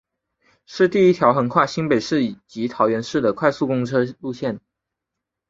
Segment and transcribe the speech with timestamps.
[0.65, 4.59] 是第一条横跨新北市及桃园市的快速公车路线。